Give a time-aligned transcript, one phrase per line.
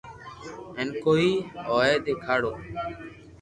[0.75, 1.31] ھين ڪوئي
[1.67, 2.51] ھئين ديکاڙو